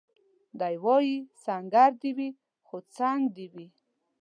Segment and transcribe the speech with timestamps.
[0.59, 1.15] دی وايي
[1.45, 2.29] سنګر دي وي
[2.65, 3.67] خو څنګ دي وي